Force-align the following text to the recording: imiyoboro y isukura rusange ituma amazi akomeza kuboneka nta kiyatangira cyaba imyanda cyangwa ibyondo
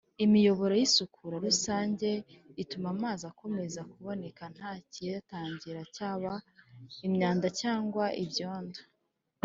imiyoboro 0.25 0.73
y 0.79 0.83
isukura 0.87 1.35
rusange 1.45 2.09
ituma 2.63 2.87
amazi 2.95 3.23
akomeza 3.31 3.81
kuboneka 3.91 4.43
nta 4.55 4.71
kiyatangira 4.91 5.81
cyaba 5.95 6.31
imyanda 7.07 7.47
cyangwa 7.61 8.05
ibyondo 8.23 8.79